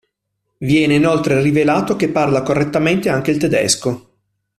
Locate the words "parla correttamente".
2.09-3.07